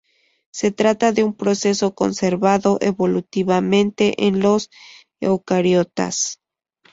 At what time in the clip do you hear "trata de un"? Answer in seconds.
0.71-1.35